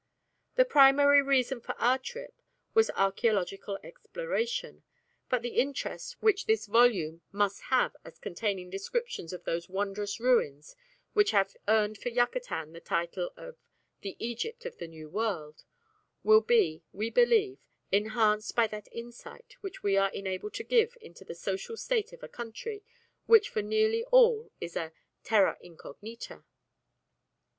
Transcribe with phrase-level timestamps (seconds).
[0.55, 2.41] The primary reason of our trip
[2.73, 4.81] was archæological exploration,
[5.29, 10.75] but the interest which this volume must have as containing descriptions of those wondrous ruins
[11.13, 13.57] which have earned for Yucatan the title of
[14.01, 15.65] "The Egypt of the New World"
[16.23, 17.59] will be, we believe,
[17.91, 22.27] enhanced by that insight we are enabled to give into the social state of a
[22.27, 22.81] country
[23.27, 24.93] which for nearly all is a
[25.23, 26.43] "terra incognita."